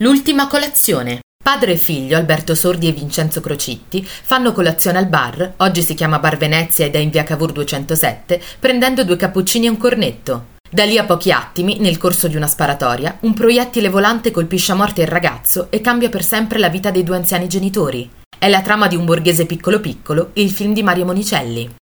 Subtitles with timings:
[0.00, 1.22] L'ultima colazione.
[1.42, 6.20] Padre e figlio, Alberto Sordi e Vincenzo Crocitti, fanno colazione al bar, oggi si chiama
[6.20, 10.46] Bar Venezia ed è in via Cavour 207, prendendo due cappuccini e un cornetto.
[10.70, 14.76] Da lì a pochi attimi, nel corso di una sparatoria, un proiettile volante colpisce a
[14.76, 18.08] morte il ragazzo e cambia per sempre la vita dei due anziani genitori.
[18.38, 21.68] È la trama di un borghese piccolo piccolo, il film di Mario Monicelli.